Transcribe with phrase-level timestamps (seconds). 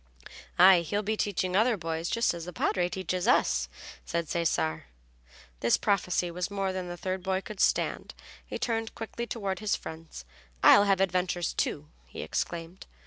[0.57, 3.69] "Aye, he'll be teaching other boys just as the Padre teaches us,"
[4.03, 4.85] said Cesare.
[5.59, 8.15] This prophecy was more than the third boy could stand.
[8.43, 10.25] He turned quickly toward his friends.
[10.63, 12.87] "I'll have adventures, too," he exclaimed.